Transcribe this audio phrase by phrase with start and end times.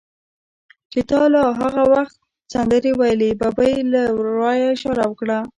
[0.91, 2.15] چې تا لا هغه وخت
[2.53, 5.39] سندرې ویلې، ببۍ هم له ورایه اشاره وکړه.